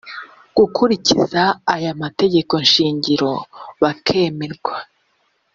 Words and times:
gukurikiza 0.57 1.41
aya 1.73 1.91
mategeko 2.01 2.53
shingiro 2.71 3.31
bakemerwa 3.81 4.75